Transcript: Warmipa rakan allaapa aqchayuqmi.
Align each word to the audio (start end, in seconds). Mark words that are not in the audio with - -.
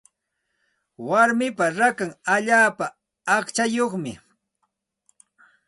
Warmipa 1.07 1.65
rakan 1.77 2.11
allaapa 2.35 2.85
aqchayuqmi. 3.35 4.13